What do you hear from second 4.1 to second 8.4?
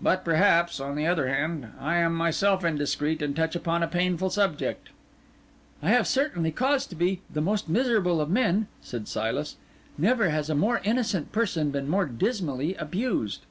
subject." "I have certainly cause to be the most miserable of